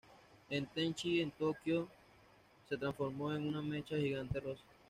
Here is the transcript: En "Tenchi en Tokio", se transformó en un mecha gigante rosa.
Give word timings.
En 0.49 0.65
"Tenchi 0.65 1.21
en 1.21 1.29
Tokio", 1.29 1.87
se 2.67 2.75
transformó 2.75 3.31
en 3.35 3.55
un 3.55 3.69
mecha 3.69 3.95
gigante 3.97 4.39
rosa. 4.39 4.63